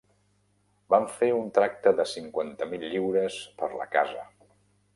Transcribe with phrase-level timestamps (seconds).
[0.93, 4.29] Vam fer un tracte de cinquanta mil lliures per la casa.